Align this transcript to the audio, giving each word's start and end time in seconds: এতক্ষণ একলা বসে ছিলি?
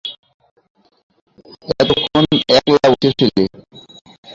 এতক্ষণ 1.73 2.23
একলা 2.57 2.85
বসে 2.91 3.09
ছিলি? 3.19 3.43